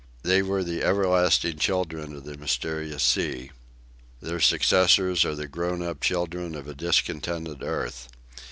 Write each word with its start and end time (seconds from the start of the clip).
They 0.23 0.41
were 0.41 0.63
the 0.63 0.81
everlasting 0.81 1.59
children 1.59 2.15
of 2.15 2.23
the 2.23 2.35
mysterious 2.35 3.03
sea. 3.03 3.51
Their 4.19 4.39
successors 4.39 5.23
are 5.23 5.35
the 5.35 5.47
grown 5.47 5.83
up 5.83 6.01
children 6.01 6.55
of 6.55 6.67
a 6.67 6.73
discontented 6.73 7.61
earth. 7.61 8.07